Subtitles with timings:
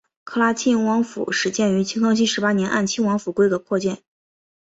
[0.25, 4.01] 喀喇沁亲王府始建于清康熙十八年按亲王府规格扩建。